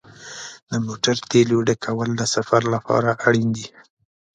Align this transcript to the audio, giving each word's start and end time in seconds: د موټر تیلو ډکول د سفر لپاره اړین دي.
د 0.69 0.71
موټر 0.85 1.15
تیلو 1.31 1.57
ډکول 1.67 2.09
د 2.15 2.21
سفر 2.35 2.61
لپاره 2.73 3.09
اړین 3.27 3.49
دي. 3.57 3.67